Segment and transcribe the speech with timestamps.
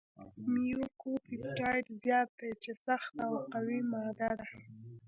[0.51, 4.47] میوکوپپټایډ زیات دی چې سخته او قوي ماده ده.